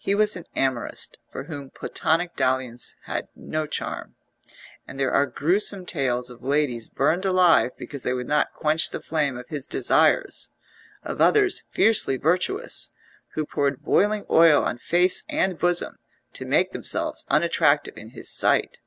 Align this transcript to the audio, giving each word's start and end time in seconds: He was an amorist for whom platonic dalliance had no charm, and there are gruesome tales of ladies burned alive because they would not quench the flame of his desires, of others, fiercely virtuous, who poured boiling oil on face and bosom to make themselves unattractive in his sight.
He 0.00 0.14
was 0.14 0.36
an 0.36 0.44
amorist 0.54 1.16
for 1.28 1.42
whom 1.46 1.70
platonic 1.70 2.36
dalliance 2.36 2.94
had 3.06 3.26
no 3.34 3.66
charm, 3.66 4.14
and 4.86 4.96
there 4.96 5.10
are 5.10 5.26
gruesome 5.26 5.84
tales 5.86 6.30
of 6.30 6.40
ladies 6.40 6.88
burned 6.88 7.24
alive 7.24 7.72
because 7.76 8.04
they 8.04 8.12
would 8.12 8.28
not 8.28 8.52
quench 8.54 8.90
the 8.90 9.00
flame 9.00 9.36
of 9.36 9.48
his 9.48 9.66
desires, 9.66 10.50
of 11.02 11.20
others, 11.20 11.64
fiercely 11.72 12.16
virtuous, 12.16 12.92
who 13.34 13.44
poured 13.44 13.82
boiling 13.82 14.24
oil 14.30 14.62
on 14.62 14.78
face 14.78 15.24
and 15.28 15.58
bosom 15.58 15.98
to 16.34 16.44
make 16.44 16.70
themselves 16.70 17.26
unattractive 17.28 17.96
in 17.96 18.10
his 18.10 18.30
sight. 18.30 18.78